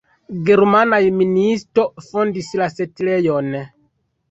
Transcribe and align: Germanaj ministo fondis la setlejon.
Germanaj 0.45 0.99
ministo 1.17 1.85
fondis 2.07 2.51
la 2.63 2.73
setlejon. 2.79 3.57